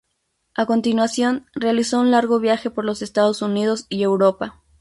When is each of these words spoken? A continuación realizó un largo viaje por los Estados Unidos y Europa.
A 0.55 0.65
continuación 0.65 1.45
realizó 1.53 1.99
un 1.99 2.09
largo 2.09 2.39
viaje 2.39 2.71
por 2.71 2.85
los 2.85 3.03
Estados 3.03 3.43
Unidos 3.43 3.85
y 3.87 4.01
Europa. 4.01 4.59